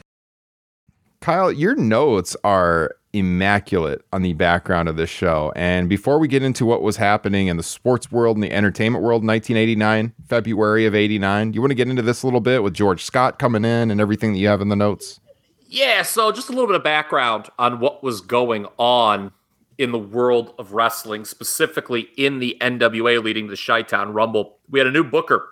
Kyle, 1.20 1.50
your 1.50 1.74
notes 1.74 2.36
are 2.44 2.94
immaculate 3.12 4.02
on 4.12 4.22
the 4.22 4.34
background 4.34 4.88
of 4.88 4.96
this 4.96 5.10
show. 5.10 5.52
And 5.56 5.88
before 5.88 6.18
we 6.18 6.28
get 6.28 6.42
into 6.42 6.64
what 6.64 6.82
was 6.82 6.96
happening 6.96 7.48
in 7.48 7.56
the 7.56 7.62
sports 7.62 8.12
world 8.12 8.36
and 8.36 8.44
the 8.44 8.52
entertainment 8.52 9.02
world 9.02 9.24
1989, 9.24 10.12
February 10.28 10.86
of 10.86 10.94
89, 10.94 11.54
you 11.54 11.60
want 11.60 11.70
to 11.70 11.74
get 11.74 11.88
into 11.88 12.02
this 12.02 12.22
a 12.22 12.26
little 12.26 12.40
bit 12.40 12.62
with 12.62 12.74
George 12.74 13.04
Scott 13.04 13.38
coming 13.38 13.64
in 13.64 13.90
and 13.90 14.00
everything 14.00 14.32
that 14.32 14.38
you 14.38 14.48
have 14.48 14.60
in 14.60 14.68
the 14.68 14.76
notes? 14.76 15.20
Yeah, 15.68 16.02
so 16.02 16.30
just 16.32 16.48
a 16.48 16.52
little 16.52 16.66
bit 16.66 16.76
of 16.76 16.84
background 16.84 17.48
on 17.58 17.80
what 17.80 18.02
was 18.02 18.20
going 18.20 18.66
on 18.78 19.32
in 19.76 19.92
the 19.92 19.98
world 19.98 20.54
of 20.58 20.72
wrestling, 20.72 21.24
specifically 21.24 22.08
in 22.16 22.38
the 22.38 22.56
NWA 22.60 23.22
leading 23.22 23.46
to 23.46 23.50
the 23.52 23.62
Chi 23.64 23.82
Town 23.82 24.12
Rumble. 24.12 24.58
We 24.68 24.80
had 24.80 24.86
a 24.86 24.92
new 24.92 25.04
booker 25.04 25.48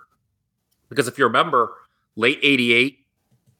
because 0.89 1.07
if 1.07 1.17
you 1.17 1.25
remember, 1.25 1.73
late 2.15 2.39
88, 2.41 2.99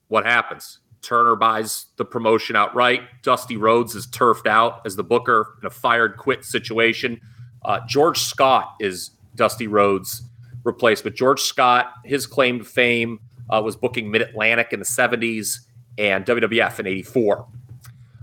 what 0.07 0.25
happens? 0.25 0.79
Turner 1.01 1.35
buys 1.35 1.87
the 1.97 2.05
promotion 2.05 2.55
outright. 2.55 3.01
Dusty 3.23 3.57
Rhodes 3.57 3.95
is 3.95 4.07
turfed 4.07 4.47
out 4.47 4.81
as 4.85 4.95
the 4.95 5.03
booker 5.03 5.55
in 5.61 5.67
a 5.67 5.69
fired 5.69 6.17
quit 6.17 6.43
situation. 6.43 7.19
Uh, 7.63 7.79
George 7.87 8.19
Scott 8.19 8.75
is 8.79 9.11
Dusty 9.35 9.67
Rhodes' 9.67 10.23
replacement. 10.63 11.15
George 11.15 11.41
Scott, 11.41 11.93
his 12.05 12.25
claim 12.25 12.59
to 12.59 12.65
fame 12.65 13.19
uh, 13.49 13.61
was 13.63 13.75
booking 13.75 14.11
Mid 14.11 14.21
Atlantic 14.21 14.73
in 14.73 14.79
the 14.79 14.85
70s 14.85 15.59
and 15.97 16.25
WWF 16.25 16.79
in 16.79 16.87
84. 16.87 17.47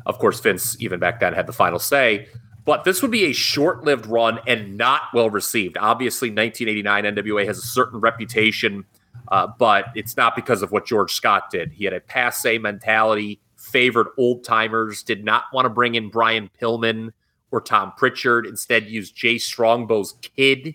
Of 0.06 0.18
course, 0.18 0.40
Vince, 0.40 0.76
even 0.80 1.00
back 1.00 1.20
then, 1.20 1.32
had 1.32 1.46
the 1.46 1.52
final 1.52 1.78
say. 1.78 2.28
But 2.64 2.84
this 2.84 3.02
would 3.02 3.10
be 3.10 3.24
a 3.24 3.32
short 3.32 3.84
lived 3.84 4.06
run 4.06 4.40
and 4.46 4.76
not 4.76 5.02
well 5.12 5.28
received. 5.30 5.76
Obviously, 5.78 6.28
1989 6.30 7.04
NWA 7.04 7.46
has 7.46 7.58
a 7.58 7.62
certain 7.62 8.00
reputation, 8.00 8.84
uh, 9.28 9.48
but 9.58 9.86
it's 9.94 10.16
not 10.16 10.36
because 10.36 10.62
of 10.62 10.72
what 10.72 10.86
George 10.86 11.12
Scott 11.12 11.50
did. 11.50 11.72
He 11.72 11.84
had 11.84 11.94
a 11.94 12.00
passe 12.00 12.58
mentality, 12.58 13.40
favored 13.56 14.08
old 14.18 14.44
timers, 14.44 15.02
did 15.02 15.24
not 15.24 15.44
want 15.52 15.66
to 15.66 15.70
bring 15.70 15.94
in 15.94 16.10
Brian 16.10 16.50
Pillman 16.60 17.12
or 17.50 17.60
Tom 17.60 17.92
Prichard, 17.96 18.46
instead, 18.46 18.86
used 18.86 19.14
Jay 19.14 19.36
Strongbow's 19.36 20.14
kid, 20.22 20.74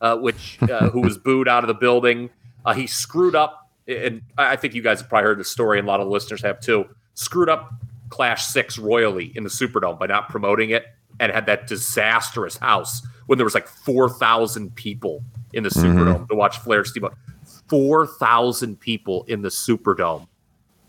uh, 0.00 0.16
which 0.16 0.58
uh, 0.62 0.90
who 0.90 1.00
was 1.00 1.18
booed 1.18 1.48
out 1.48 1.64
of 1.64 1.68
the 1.68 1.74
building. 1.74 2.30
Uh, 2.64 2.74
he 2.74 2.86
screwed 2.86 3.34
up 3.34 3.66
and 3.88 4.22
I 4.36 4.56
think 4.56 4.74
you 4.74 4.82
guys 4.82 5.00
have 5.00 5.08
probably 5.08 5.26
heard 5.26 5.38
the 5.38 5.44
story, 5.44 5.78
and 5.78 5.86
a 5.86 5.90
lot 5.90 6.00
of 6.00 6.08
listeners 6.08 6.42
have 6.42 6.60
too. 6.60 6.86
Screwed 7.14 7.48
up 7.48 7.72
Clash 8.08 8.44
Six 8.44 8.78
royally 8.78 9.32
in 9.34 9.44
the 9.44 9.48
Superdome 9.48 9.98
by 9.98 10.06
not 10.06 10.28
promoting 10.28 10.70
it, 10.70 10.86
and 11.20 11.32
had 11.32 11.46
that 11.46 11.66
disastrous 11.66 12.56
house 12.56 13.06
when 13.26 13.38
there 13.38 13.44
was 13.44 13.54
like 13.54 13.68
four 13.68 14.08
thousand 14.08 14.74
people 14.74 15.22
in 15.52 15.62
the 15.62 15.68
Superdome 15.68 16.28
to 16.28 16.34
watch 16.34 16.58
Flair 16.58 16.84
Steamboat. 16.84 17.14
Four 17.68 18.06
thousand 18.06 18.78
people 18.80 19.24
in 19.28 19.42
the 19.42 19.48
Superdome. 19.48 20.28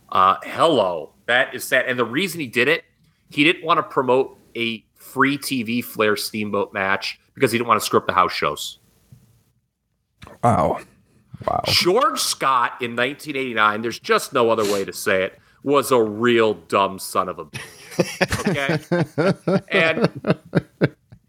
Uh, 0.09 0.37
hello, 0.43 1.11
that 1.25 1.53
is 1.53 1.63
sad. 1.63 1.85
And 1.87 1.97
the 1.97 2.05
reason 2.05 2.39
he 2.39 2.47
did 2.47 2.67
it, 2.67 2.83
he 3.29 3.43
didn't 3.43 3.63
want 3.65 3.77
to 3.79 3.83
promote 3.83 4.37
a 4.55 4.83
free 4.95 5.37
TV 5.37 5.83
Flair 5.83 6.15
Steamboat 6.15 6.73
match 6.73 7.19
because 7.33 7.51
he 7.51 7.57
didn't 7.57 7.67
want 7.67 7.79
to 7.79 7.85
screw 7.85 7.99
up 7.99 8.07
the 8.07 8.13
house 8.13 8.31
shows. 8.31 8.79
Wow. 10.43 10.79
Wow. 11.47 11.61
George 11.67 12.19
Scott 12.19 12.73
in 12.81 12.95
1989, 12.95 13.81
there's 13.81 13.99
just 13.99 14.33
no 14.33 14.49
other 14.49 14.63
way 14.71 14.83
to 14.85 14.93
say 14.93 15.23
it, 15.23 15.39
was 15.63 15.91
a 15.91 16.01
real 16.01 16.55
dumb 16.55 16.97
son 16.99 17.29
of 17.29 17.39
a 17.39 17.45
bitch. 17.45 18.47
Okay. 18.47 19.61
and 19.71 20.09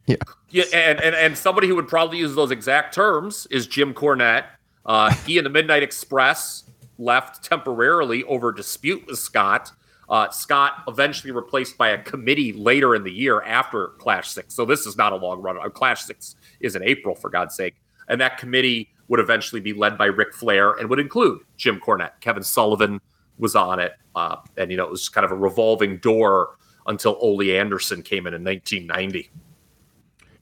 Yeah. 0.07 0.17
yeah, 0.51 0.65
and, 0.73 1.01
and 1.01 1.15
and 1.15 1.37
somebody 1.37 1.69
who 1.69 1.75
would 1.77 1.89
probably 1.89 2.19
use 2.19 2.35
those 2.35 2.51
exact 2.51 2.95
terms 2.95 3.47
is 3.51 3.67
Jim 3.67 3.93
Cornette. 3.93 4.45
Uh, 4.89 5.13
he 5.27 5.37
and 5.37 5.45
the 5.45 5.51
Midnight 5.51 5.83
Express 5.83 6.65
left 6.99 7.45
temporarily 7.45 8.25
over 8.25 8.51
dispute 8.51 9.07
with 9.07 9.19
Scott. 9.19 9.71
Uh, 10.09 10.31
Scott 10.31 10.83
eventually 10.89 11.31
replaced 11.31 11.77
by 11.77 11.91
a 11.91 12.03
committee 12.03 12.55
later 12.55 12.95
in 12.95 13.05
the 13.05 13.13
year 13.13 13.43
after 13.43 13.89
Clash 13.99 14.31
Six. 14.31 14.55
So 14.55 14.65
this 14.65 14.87
is 14.87 14.97
not 14.97 15.13
a 15.13 15.17
long 15.17 15.43
run. 15.43 15.59
Uh, 15.59 15.69
Clash 15.69 16.05
Six 16.05 16.37
is 16.61 16.75
in 16.75 16.83
April, 16.83 17.15
for 17.15 17.29
God's 17.29 17.55
sake. 17.55 17.75
And 18.09 18.19
that 18.23 18.39
committee 18.39 18.89
would 19.09 19.21
eventually 19.21 19.61
be 19.61 19.75
led 19.75 19.99
by 19.99 20.07
Ric 20.07 20.35
Flair 20.35 20.73
and 20.73 20.89
would 20.89 20.99
include 20.99 21.41
Jim 21.59 21.79
Cornette. 21.79 22.21
Kevin 22.21 22.43
Sullivan 22.43 23.01
was 23.39 23.55
on 23.55 23.79
it, 23.79 23.93
uh, 24.15 24.37
and 24.57 24.71
you 24.71 24.77
know 24.79 24.85
it 24.85 24.91
was 24.91 25.09
kind 25.11 25.25
of 25.25 25.31
a 25.31 25.37
revolving 25.37 25.99
door 25.99 26.57
until 26.87 27.19
Ole 27.21 27.53
Anderson 27.53 28.03
came 28.03 28.27
in 28.27 28.33
in 28.35 28.43
1990. 28.43 29.31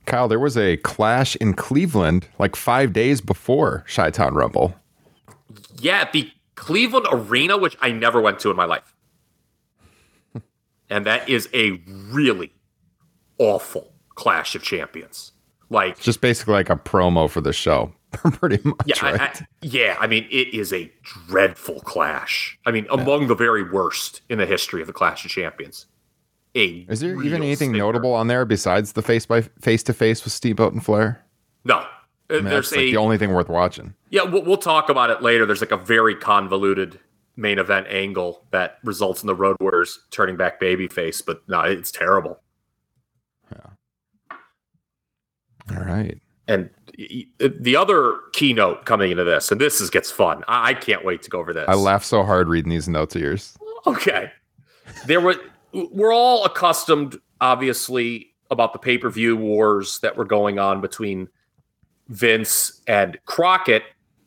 Kyle, 0.06 0.28
there 0.28 0.38
was 0.38 0.56
a 0.56 0.76
clash 0.78 1.36
in 1.36 1.54
Cleveland 1.54 2.28
like 2.38 2.56
five 2.56 2.92
days 2.92 3.20
before 3.20 3.84
Chi 3.92 4.10
Town 4.10 4.34
Rumble. 4.34 4.74
Yeah, 5.78 6.08
the 6.10 6.30
Cleveland 6.54 7.06
Arena, 7.10 7.58
which 7.58 7.76
I 7.80 7.92
never 7.92 8.20
went 8.20 8.38
to 8.40 8.50
in 8.50 8.56
my 8.56 8.64
life. 8.64 8.94
and 10.90 11.04
that 11.06 11.28
is 11.28 11.48
a 11.52 11.80
really 11.86 12.52
awful 13.38 13.92
Clash 14.14 14.54
of 14.54 14.62
Champions. 14.62 15.32
Like, 15.68 15.98
Just 15.98 16.20
basically 16.20 16.54
like 16.54 16.70
a 16.70 16.76
promo 16.76 17.28
for 17.28 17.40
the 17.40 17.52
show, 17.52 17.92
pretty 18.12 18.60
much. 18.62 18.80
yeah, 18.86 19.04
right? 19.04 19.20
I, 19.42 19.46
yeah, 19.62 19.96
I 20.00 20.06
mean, 20.06 20.26
it 20.30 20.54
is 20.54 20.72
a 20.72 20.90
dreadful 21.02 21.80
clash. 21.80 22.56
I 22.64 22.70
mean, 22.70 22.86
among 22.90 23.26
the 23.26 23.34
very 23.34 23.68
worst 23.68 24.22
in 24.28 24.38
the 24.38 24.46
history 24.46 24.80
of 24.80 24.86
the 24.86 24.92
Clash 24.92 25.24
of 25.24 25.30
Champions. 25.30 25.86
A 26.56 26.86
Is 26.88 27.00
there 27.00 27.22
even 27.22 27.42
anything 27.42 27.72
notable 27.72 28.14
on 28.14 28.26
there 28.28 28.44
besides 28.44 28.92
the 28.92 29.02
face 29.02 29.26
by 29.26 29.42
face 29.42 29.82
to 29.84 29.92
face 29.92 30.24
with 30.24 30.32
Steamboat 30.32 30.72
and 30.72 30.84
Flair? 30.84 31.24
No. 31.64 31.76
Uh, 31.76 31.86
I 32.30 32.34
mean, 32.34 32.44
There's 32.44 32.70
that's 32.70 32.76
like 32.76 32.86
a 32.86 32.90
the 32.92 32.96
only 32.96 33.18
thing 33.18 33.32
worth 33.32 33.48
watching. 33.48 33.94
Yeah, 34.10 34.22
we'll, 34.22 34.42
we'll 34.42 34.56
talk 34.56 34.88
about 34.88 35.10
it 35.10 35.22
later. 35.22 35.46
There's 35.46 35.60
like 35.60 35.70
a 35.70 35.76
very 35.76 36.16
convoluted 36.16 36.98
main 37.36 37.58
event 37.58 37.86
angle 37.88 38.44
that 38.50 38.78
results 38.82 39.22
in 39.22 39.26
the 39.26 39.34
Road 39.34 39.56
Warriors 39.60 40.00
turning 40.10 40.36
back 40.36 40.60
babyface, 40.60 41.22
but 41.24 41.46
no, 41.48 41.60
it's 41.60 41.90
terrible. 41.90 42.40
Yeah. 43.52 44.36
All 45.70 45.84
right. 45.84 46.18
And 46.48 46.70
the 47.38 47.76
other 47.76 48.18
keynote 48.32 48.86
coming 48.86 49.10
into 49.10 49.24
this, 49.24 49.50
and 49.52 49.60
this 49.60 49.80
is 49.80 49.90
gets 49.90 50.10
fun. 50.10 50.44
I, 50.48 50.70
I 50.70 50.74
can't 50.74 51.04
wait 51.04 51.22
to 51.22 51.30
go 51.30 51.40
over 51.40 51.52
this. 51.52 51.66
I 51.68 51.74
laughed 51.74 52.06
so 52.06 52.22
hard 52.22 52.48
reading 52.48 52.70
these 52.70 52.88
notes 52.88 53.14
of 53.14 53.22
yours. 53.22 53.56
Okay, 53.86 54.30
there 55.06 55.20
were 55.20 55.36
we're 55.72 56.12
all 56.12 56.44
accustomed, 56.44 57.18
obviously, 57.40 58.34
about 58.50 58.72
the 58.72 58.78
pay 58.78 58.98
per 58.98 59.10
view 59.10 59.36
wars 59.36 59.98
that 60.00 60.16
were 60.16 60.24
going 60.24 60.58
on 60.58 60.80
between 60.80 61.28
Vince 62.08 62.80
and 62.86 63.18
Crockett. 63.26 63.82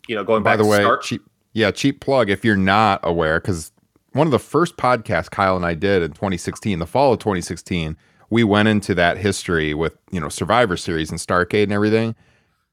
You 0.08 0.16
know, 0.16 0.24
going 0.24 0.44
By 0.44 0.52
back 0.52 0.58
the 0.58 0.64
to 0.64 0.70
way, 0.70 0.78
start. 0.78 1.04
cheap 1.04 1.22
yeah, 1.54 1.72
cheap 1.72 2.00
plug 2.00 2.30
if 2.30 2.46
you're 2.46 2.56
not 2.56 3.00
aware, 3.04 3.40
because 3.40 3.72
one 4.14 4.28
of 4.28 4.32
the 4.32 4.40
first 4.40 4.78
podcasts 4.78 5.30
Kyle 5.30 5.56
and 5.56 5.66
I 5.66 5.74
did 5.74 6.02
in 6.02 6.12
2016, 6.12 6.80
the 6.80 6.86
fall 6.86 7.14
of 7.14 7.20
2016, 7.20 7.98
we 8.30 8.44
went 8.44 8.68
into 8.68 8.94
that 8.96 9.18
history 9.18 9.74
with 9.74 9.98
you 10.12 10.20
know 10.20 10.30
Survivor 10.30 10.78
Series 10.78 11.10
and 11.10 11.20
Starcade 11.20 11.64
and 11.64 11.74
everything. 11.74 12.16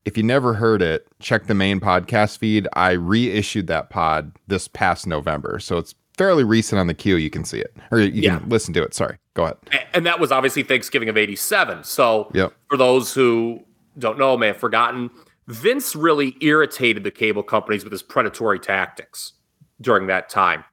If 0.04 0.16
you 0.16 0.22
never 0.22 0.54
heard 0.54 0.82
it, 0.82 1.06
check 1.18 1.46
the 1.46 1.54
main 1.54 1.80
podcast 1.80 2.38
feed. 2.38 2.68
I 2.74 2.92
reissued 2.92 3.66
that 3.66 3.90
pod 3.90 4.32
this 4.46 4.68
past 4.68 5.06
November, 5.06 5.58
so 5.58 5.78
it's 5.78 5.94
fairly 6.16 6.44
recent 6.44 6.78
on 6.78 6.86
the 6.86 6.94
queue. 6.94 7.16
You 7.16 7.30
can 7.30 7.44
see 7.44 7.58
it 7.58 7.74
or 7.90 7.98
you 8.00 8.22
Yeah. 8.22 8.38
can 8.38 8.48
listen 8.48 8.72
to 8.74 8.82
it. 8.82 8.94
Sorry, 8.94 9.18
go 9.34 9.44
ahead. 9.44 9.56
And 9.92 10.04
that 10.06 10.18
was 10.20 10.32
obviously 10.32 10.62
Thanksgiving 10.62 11.08
of 11.08 11.16
'87. 11.16 11.84
So, 11.84 12.30
Yep. 12.34 12.52
for 12.68 12.76
those 12.76 13.14
who 13.14 13.64
don't 13.98 14.18
know, 14.18 14.36
may 14.36 14.48
have 14.48 14.56
forgotten, 14.58 15.10
Vince 15.46 15.94
really 15.96 16.36
irritated 16.40 17.04
the 17.04 17.10
cable 17.10 17.42
companies 17.42 17.82
with 17.84 17.92
his 17.92 18.02
predatory 18.02 18.58
tactics 18.58 19.34
during 19.80 20.06
that 20.08 20.28
time. 20.28 20.64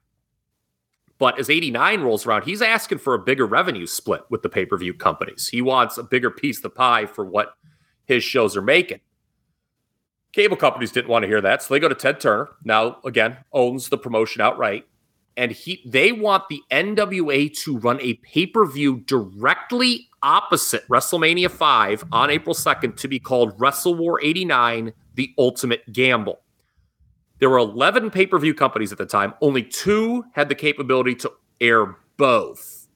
But 1.18 1.38
as 1.38 1.48
89 1.48 2.02
rolls 2.02 2.26
around, 2.26 2.42
he's 2.44 2.60
asking 2.60 2.98
for 2.98 3.14
a 3.14 3.18
bigger 3.18 3.46
revenue 3.46 3.86
split 3.86 4.22
with 4.30 4.42
the 4.42 4.48
pay 4.48 4.66
per 4.66 4.76
view 4.76 4.92
companies. 4.92 5.48
He 5.48 5.62
wants 5.62 5.96
a 5.96 6.02
bigger 6.02 6.30
piece 6.30 6.58
of 6.58 6.64
the 6.64 6.70
pie 6.70 7.06
for 7.06 7.24
what 7.24 7.54
his 8.04 8.24
shows 8.24 8.56
are 8.56 8.62
making. 8.62 9.00
Cable 10.32 10.56
companies 10.56 10.90
didn't 10.90 11.08
want 11.08 11.22
to 11.22 11.28
hear 11.28 11.40
that, 11.40 11.62
so 11.62 11.72
they 11.72 11.78
go 11.78 11.88
to 11.88 11.94
Ted 11.94 12.18
Turner. 12.20 12.48
Now, 12.64 12.98
again, 13.04 13.36
owns 13.52 13.88
the 13.88 13.96
promotion 13.96 14.42
outright, 14.42 14.84
and 15.36 15.52
he 15.52 15.82
they 15.86 16.12
want 16.12 16.48
the 16.48 16.62
NWA 16.70 17.54
to 17.64 17.78
run 17.78 18.00
a 18.00 18.14
pay 18.14 18.46
per 18.46 18.64
view 18.66 18.98
directly 19.00 20.08
opposite 20.22 20.86
WrestleMania 20.88 21.50
5 21.50 22.04
on 22.12 22.30
April 22.30 22.54
2nd 22.54 22.96
to 22.96 23.08
be 23.08 23.18
called 23.18 23.58
Wrestle 23.60 23.94
War 23.94 24.20
89: 24.22 24.92
The 25.14 25.34
Ultimate 25.38 25.92
Gamble. 25.92 26.40
There 27.40 27.50
were 27.50 27.58
11 27.58 28.10
pay 28.10 28.26
per 28.26 28.38
view 28.38 28.54
companies 28.54 28.92
at 28.92 28.98
the 28.98 29.06
time. 29.06 29.34
Only 29.40 29.62
two 29.62 30.24
had 30.32 30.48
the 30.48 30.54
capability 30.54 31.14
to 31.16 31.32
air 31.60 31.96
both 32.16 32.88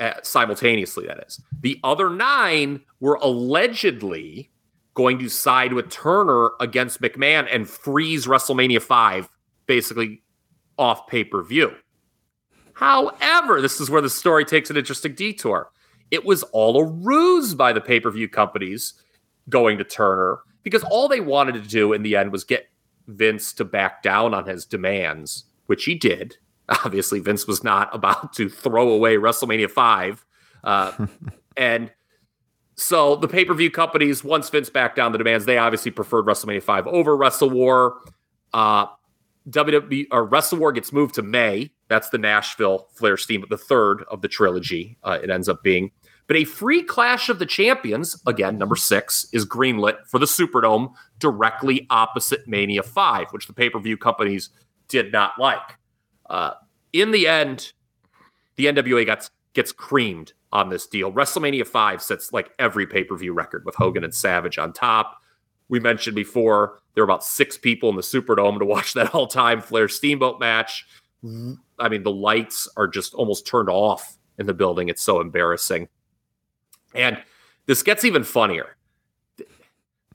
uh, 0.00 0.14
simultaneously, 0.22 1.06
that 1.06 1.24
is. 1.26 1.40
The 1.60 1.78
other 1.84 2.10
nine 2.10 2.80
were 3.00 3.18
allegedly 3.20 4.50
going 4.94 5.18
to 5.18 5.28
side 5.28 5.72
with 5.72 5.90
Turner 5.90 6.50
against 6.60 7.00
McMahon 7.00 7.48
and 7.50 7.68
freeze 7.68 8.26
WrestleMania 8.26 8.80
5 8.80 9.28
basically 9.66 10.22
off 10.78 11.06
pay 11.06 11.24
per 11.24 11.42
view. 11.42 11.72
However, 12.74 13.60
this 13.60 13.80
is 13.80 13.90
where 13.90 14.02
the 14.02 14.10
story 14.10 14.44
takes 14.44 14.70
an 14.70 14.76
interesting 14.76 15.14
detour. 15.14 15.70
It 16.10 16.24
was 16.24 16.42
all 16.44 16.80
a 16.80 16.84
ruse 16.84 17.54
by 17.54 17.72
the 17.72 17.80
pay 17.80 18.00
per 18.00 18.10
view 18.10 18.28
companies 18.28 18.94
going 19.48 19.78
to 19.78 19.84
Turner 19.84 20.40
because 20.62 20.82
all 20.84 21.08
they 21.08 21.20
wanted 21.20 21.54
to 21.54 21.68
do 21.68 21.92
in 21.92 22.02
the 22.02 22.16
end 22.16 22.32
was 22.32 22.44
get 22.44 22.68
Vince 23.06 23.52
to 23.54 23.64
back 23.64 24.02
down 24.02 24.34
on 24.34 24.46
his 24.46 24.64
demands, 24.64 25.44
which 25.66 25.84
he 25.84 25.94
did. 25.94 26.36
Obviously, 26.68 27.20
Vince 27.20 27.46
was 27.46 27.62
not 27.62 27.94
about 27.94 28.32
to 28.34 28.48
throw 28.48 28.90
away 28.90 29.16
WrestleMania 29.16 29.70
5. 29.70 30.24
Uh, 30.64 31.06
and 31.56 31.92
so 32.76 33.16
the 33.16 33.28
pay 33.28 33.44
per 33.44 33.54
view 33.54 33.70
companies, 33.70 34.24
once 34.24 34.48
Vince 34.50 34.70
backed 34.70 34.96
down 34.96 35.12
the 35.12 35.18
demands, 35.18 35.44
they 35.44 35.58
obviously 35.58 35.90
preferred 35.90 36.26
WrestleMania 36.26 36.62
5 36.62 36.86
over 36.88 37.16
Wrestle 37.16 37.50
War. 37.50 37.98
Uh, 38.52 38.86
WWE 39.50 40.06
or 40.10 40.24
Wrestle 40.24 40.58
War 40.58 40.72
gets 40.72 40.92
moved 40.92 41.14
to 41.16 41.22
May. 41.22 41.70
That's 41.88 42.08
the 42.08 42.18
Nashville 42.18 42.88
Flair 42.94 43.16
Steam, 43.16 43.44
the 43.50 43.58
third 43.58 44.04
of 44.10 44.22
the 44.22 44.28
trilogy. 44.28 44.96
Uh, 45.02 45.18
it 45.22 45.30
ends 45.30 45.48
up 45.48 45.62
being. 45.62 45.90
But 46.26 46.36
a 46.36 46.44
free 46.44 46.82
Clash 46.82 47.28
of 47.28 47.38
the 47.38 47.46
Champions, 47.46 48.20
again, 48.26 48.56
number 48.56 48.76
six, 48.76 49.26
is 49.32 49.44
greenlit 49.44 50.06
for 50.06 50.18
the 50.18 50.26
Superdome 50.26 50.94
directly 51.18 51.86
opposite 51.90 52.48
Mania 52.48 52.82
5, 52.82 53.26
which 53.30 53.46
the 53.46 53.52
pay 53.52 53.68
per 53.68 53.78
view 53.78 53.98
companies 53.98 54.48
did 54.88 55.12
not 55.12 55.32
like. 55.38 55.78
Uh, 56.30 56.52
in 56.92 57.10
the 57.10 57.28
end, 57.28 57.72
the 58.56 58.66
NWA 58.66 59.04
gets, 59.04 59.30
gets 59.52 59.72
creamed 59.72 60.32
on 60.50 60.70
this 60.70 60.86
deal. 60.86 61.12
WrestleMania 61.12 61.66
5 61.66 62.00
sets 62.00 62.32
like 62.32 62.52
every 62.58 62.86
pay 62.86 63.04
per 63.04 63.16
view 63.16 63.34
record 63.34 63.66
with 63.66 63.74
Hogan 63.74 64.04
and 64.04 64.14
Savage 64.14 64.56
on 64.56 64.72
top. 64.72 65.20
We 65.68 65.80
mentioned 65.80 66.14
before 66.14 66.80
there 66.94 67.02
were 67.02 67.10
about 67.10 67.24
six 67.24 67.56
people 67.56 67.88
in 67.90 67.96
the 67.96 68.02
Superdome 68.02 68.58
to 68.58 68.64
watch 68.64 68.94
that 68.94 69.14
all 69.14 69.26
time 69.26 69.60
Flair 69.60 69.88
Steamboat 69.88 70.40
match. 70.40 70.86
I 71.78 71.88
mean, 71.88 72.02
the 72.02 72.10
lights 72.10 72.68
are 72.76 72.86
just 72.86 73.14
almost 73.14 73.46
turned 73.46 73.70
off 73.70 74.18
in 74.38 74.46
the 74.46 74.54
building. 74.54 74.88
It's 74.88 75.02
so 75.02 75.20
embarrassing. 75.20 75.88
And 76.94 77.22
this 77.66 77.82
gets 77.82 78.04
even 78.04 78.24
funnier. 78.24 78.76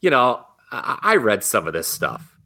You 0.01 0.11
know, 0.11 0.45
I, 0.71 1.15
read 1.15 1.43
some 1.43 1.67
of 1.67 1.73
this 1.73 1.87
stuff, 1.87 2.37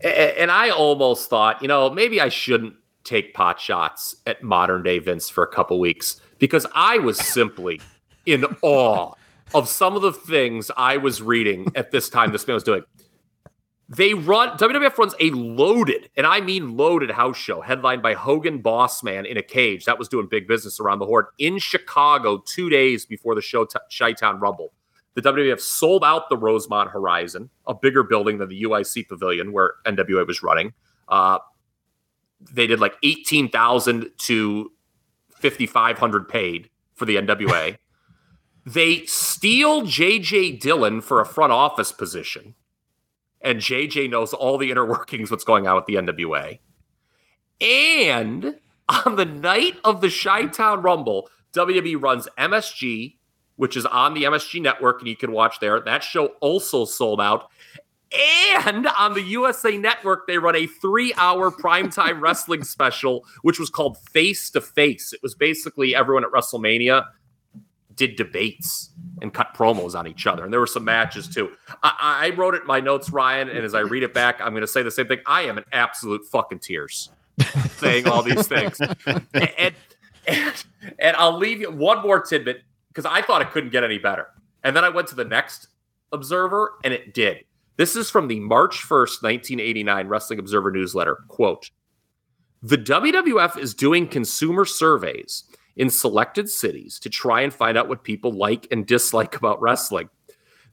and 0.00 0.50
I 0.50 0.70
almost 0.70 1.28
thought, 1.28 1.60
you 1.60 1.68
know, 1.68 1.90
maybe 1.90 2.20
I 2.20 2.28
shouldn't 2.28 2.74
take 3.04 3.34
pot 3.34 3.60
shots 3.60 4.16
at 4.26 4.42
modern 4.42 4.82
day 4.82 4.98
Vince 4.98 5.28
for 5.28 5.44
a 5.44 5.48
couple 5.48 5.78
weeks 5.78 6.20
because 6.38 6.66
I 6.74 6.98
was 6.98 7.18
simply 7.18 7.80
in 8.26 8.44
awe 8.62 9.14
of 9.54 9.68
some 9.68 9.96
of 9.96 10.02
the 10.02 10.12
things 10.12 10.70
I 10.76 10.96
was 10.96 11.22
reading 11.22 11.70
at 11.74 11.90
this 11.90 12.08
time 12.08 12.32
this 12.32 12.46
man 12.46 12.54
was 12.54 12.62
doing. 12.62 12.82
They 13.88 14.14
run 14.14 14.56
WWF 14.56 14.96
runs 14.96 15.14
a 15.20 15.30
loaded, 15.30 16.08
and 16.16 16.26
I 16.26 16.40
mean 16.40 16.76
loaded 16.76 17.10
house 17.10 17.36
show 17.36 17.60
headlined 17.60 18.02
by 18.02 18.14
Hogan 18.14 18.62
Bossman 18.62 19.26
in 19.26 19.36
a 19.36 19.42
cage 19.42 19.84
that 19.84 19.98
was 19.98 20.08
doing 20.08 20.28
big 20.30 20.48
business 20.48 20.80
around 20.80 20.98
the 20.98 21.06
horde 21.06 21.26
in 21.38 21.58
Chicago 21.58 22.42
two 22.46 22.70
days 22.70 23.04
before 23.04 23.34
the 23.34 23.42
show 23.42 23.66
Chi 23.66 24.12
Town 24.12 24.40
Rumble. 24.40 24.72
The 25.14 25.20
WWF 25.20 25.60
sold 25.60 26.04
out 26.04 26.30
the 26.30 26.38
Rosemont 26.38 26.90
Horizon, 26.90 27.50
a 27.66 27.74
bigger 27.74 28.02
building 28.02 28.38
than 28.38 28.48
the 28.48 28.62
UIC 28.62 29.08
Pavilion 29.08 29.52
where 29.52 29.74
NWA 29.84 30.26
was 30.26 30.42
running. 30.42 30.72
Uh, 31.06 31.38
they 32.50 32.66
did 32.66 32.80
like 32.80 32.94
18,000 33.02 34.10
to 34.18 34.72
5,500 35.34 36.28
paid 36.28 36.70
for 36.94 37.04
the 37.04 37.16
NWA. 37.16 37.76
They 38.64 39.04
steal 39.06 39.82
JJ 39.82 40.60
Dillon 40.60 41.00
for 41.00 41.20
a 41.20 41.26
front 41.26 41.52
office 41.52 41.92
position. 41.92 42.54
And 43.40 43.58
JJ 43.58 44.10
knows 44.10 44.32
all 44.32 44.58
the 44.58 44.70
inner 44.70 44.86
workings, 44.88 45.30
what's 45.30 45.44
going 45.44 45.66
on 45.66 45.76
with 45.76 45.86
the 45.86 45.94
NWA. 45.94 46.58
And 47.60 48.56
On 48.88 49.16
the 49.16 49.24
night 49.24 49.78
of 49.84 50.00
the 50.00 50.10
Chi 50.10 50.46
Town 50.46 50.82
Rumble, 50.82 51.28
WWE 51.54 52.02
runs 52.02 52.28
MSG, 52.38 53.16
which 53.56 53.76
is 53.76 53.86
on 53.86 54.14
the 54.14 54.24
MSG 54.24 54.60
network, 54.60 55.00
and 55.00 55.08
you 55.08 55.16
can 55.16 55.32
watch 55.32 55.60
there. 55.60 55.80
That 55.80 56.02
show 56.02 56.26
also 56.40 56.84
sold 56.84 57.20
out. 57.20 57.50
And 58.66 58.86
on 58.88 59.14
the 59.14 59.22
USA 59.22 59.78
Network, 59.78 60.26
they 60.26 60.36
run 60.36 60.56
a 60.56 60.66
three 60.66 61.14
hour 61.14 61.50
primetime 61.50 62.20
wrestling 62.22 62.64
special, 62.64 63.24
which 63.40 63.58
was 63.58 63.70
called 63.70 63.96
Face 64.10 64.50
to 64.50 64.60
Face. 64.60 65.14
It 65.14 65.22
was 65.22 65.34
basically 65.34 65.94
everyone 65.94 66.24
at 66.24 66.30
WrestleMania 66.30 67.06
did 68.06 68.16
debates 68.16 68.90
and 69.20 69.32
cut 69.32 69.54
promos 69.54 69.96
on 69.96 70.08
each 70.08 70.26
other. 70.26 70.42
And 70.42 70.52
there 70.52 70.58
were 70.58 70.66
some 70.66 70.84
matches 70.84 71.28
too. 71.28 71.52
I, 71.84 72.26
I 72.26 72.30
wrote 72.30 72.56
it 72.56 72.62
in 72.62 72.66
my 72.66 72.80
notes, 72.80 73.10
Ryan, 73.10 73.48
and 73.48 73.64
as 73.64 73.74
I 73.74 73.80
read 73.80 74.02
it 74.02 74.12
back, 74.12 74.40
I'm 74.40 74.50
going 74.50 74.62
to 74.62 74.66
say 74.66 74.82
the 74.82 74.90
same 74.90 75.06
thing. 75.06 75.20
I 75.24 75.42
am 75.42 75.56
in 75.56 75.64
absolute 75.70 76.24
fucking 76.24 76.58
tears 76.58 77.10
saying 77.76 78.08
all 78.08 78.24
these 78.24 78.48
things. 78.48 78.80
and, 78.80 79.74
and, 80.26 80.64
and 80.98 81.16
I'll 81.16 81.38
leave 81.38 81.60
you 81.60 81.70
one 81.70 82.02
more 82.02 82.20
tidbit 82.20 82.62
because 82.88 83.06
I 83.06 83.22
thought 83.22 83.40
it 83.40 83.52
couldn't 83.52 83.70
get 83.70 83.84
any 83.84 83.98
better. 83.98 84.26
And 84.64 84.74
then 84.74 84.84
I 84.84 84.88
went 84.88 85.06
to 85.08 85.14
the 85.14 85.24
next 85.24 85.68
Observer 86.10 86.72
and 86.82 86.92
it 86.92 87.14
did. 87.14 87.44
This 87.76 87.94
is 87.94 88.10
from 88.10 88.26
the 88.26 88.40
March 88.40 88.78
1st, 88.78 89.22
1989 89.22 90.08
Wrestling 90.08 90.40
Observer 90.40 90.72
newsletter. 90.72 91.20
Quote 91.28 91.70
The 92.64 92.78
WWF 92.78 93.56
is 93.58 93.74
doing 93.74 94.08
consumer 94.08 94.64
surveys 94.64 95.44
in 95.76 95.90
selected 95.90 96.48
cities 96.48 96.98
to 97.00 97.10
try 97.10 97.40
and 97.40 97.52
find 97.52 97.78
out 97.78 97.88
what 97.88 98.04
people 98.04 98.32
like 98.32 98.66
and 98.70 98.86
dislike 98.86 99.36
about 99.36 99.60
wrestling. 99.60 100.08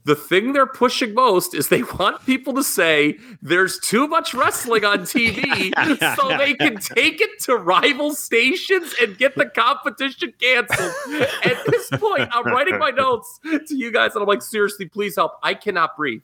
The 0.06 0.16
thing 0.16 0.54
they're 0.54 0.66
pushing 0.66 1.14
most 1.14 1.54
is 1.54 1.68
they 1.68 1.84
want 1.84 2.26
people 2.26 2.54
to 2.54 2.64
say 2.64 3.18
there's 3.42 3.80
too 3.80 4.08
much 4.08 4.34
wrestling 4.34 4.86
on 4.86 5.00
TV 5.02 5.74
so 6.16 6.38
they 6.38 6.54
can 6.54 6.78
take 6.78 7.20
it 7.20 7.40
to 7.42 7.56
rival 7.56 8.16
stations 8.16 8.96
and 9.02 9.18
get 9.18 9.36
the 9.36 9.46
competition 9.46 10.34
canceled. 10.40 10.94
At 11.44 11.58
this 11.68 11.90
point, 11.92 12.30
I'm 12.32 12.46
writing 12.46 12.80
my 12.80 12.92
notes 12.92 13.40
to 13.44 13.76
you 13.76 13.92
guys 13.92 14.16
and 14.16 14.22
I'm 14.22 14.28
like, 14.28 14.42
seriously, 14.42 14.88
please 14.88 15.18
help. 15.18 15.34
I 15.44 15.54
cannot 15.54 15.98
breathe. 15.98 16.22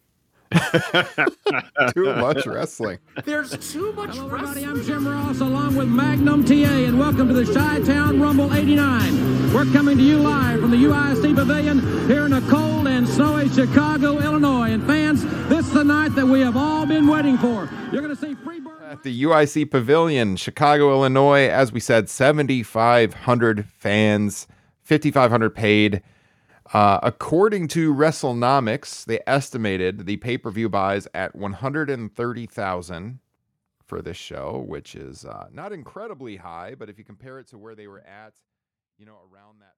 Too 1.94 2.14
much 2.16 2.46
wrestling. 2.46 3.00
There's 3.26 3.52
too 3.74 3.92
much 3.94 4.16
Hello, 4.16 4.28
everybody. 4.28 4.64
wrestling. 4.64 4.66
I'm 4.66 4.84
Jim 4.84 5.08
Ross 5.08 5.42
along 5.42 5.76
with 5.76 5.90
Magnum 5.90 6.46
TA, 6.46 6.54
and 6.54 6.98
welcome 6.98 7.28
to 7.28 7.34
the 7.34 7.52
Chi 7.54 7.82
Town 7.82 8.22
Rumble 8.22 8.54
89. 8.54 9.54
We're 9.54 9.66
coming 9.74 9.98
to 9.98 10.04
you 10.04 10.20
live 10.20 10.62
from 10.62 10.72
the 10.72 10.78
UIC 10.78 11.36
Pavilion 11.36 11.80
here 12.08 12.26
in 12.26 12.34
a 12.34 12.42
cold 12.50 12.88
and 12.88 13.08
snowy 13.08 13.50
Chicago, 13.50 14.20
Illinois. 14.20 14.72
And 14.72 14.86
fans, 14.86 15.26
this 15.50 15.68
is 15.68 15.74
the 15.74 15.84
night 15.84 16.16
that 16.16 16.26
we 16.26 16.40
have 16.40 16.56
all 16.56 16.86
been 16.86 17.08
waiting 17.08 17.38
for. 17.38 17.70
You're 17.92 18.02
going 18.02 18.16
to 18.16 18.22
see 18.22 18.36
Freebird. 18.36 18.90
At 18.90 19.04
the 19.04 19.24
UIC 19.24 19.70
Pavilion, 19.72 20.38
Chicago, 20.38 20.92
Illinois, 20.92 21.50
as 21.50 21.74
we 21.74 21.80
said, 21.82 22.10
7,500 22.10 23.66
fans, 23.78 24.48
5,500 24.84 25.50
paid. 25.54 26.02
Uh, 26.76 27.00
according 27.04 27.70
to 27.70 27.94
WrestleNomics, 27.94 29.06
they 29.06 29.22
estimated 29.26 30.06
the 30.06 30.18
pay 30.18 30.38
per 30.38 30.52
view 30.52 30.68
buys 30.68 31.08
at 31.14 31.34
130,000 31.34 33.20
for 33.86 34.02
this 34.02 34.18
show, 34.18 34.62
which 34.68 34.94
is 34.94 35.24
uh, 35.24 35.48
not 35.54 35.72
incredibly 35.72 36.36
high, 36.36 36.76
but 36.78 36.90
if 36.90 36.98
you 36.98 37.06
compare 37.06 37.40
it 37.40 37.48
to 37.48 37.58
where 37.58 37.76
they 37.76 37.88
were 37.88 38.02
at, 38.02 38.34
you 38.98 39.06
know, 39.06 39.16
around 39.32 39.62
that 39.62 39.75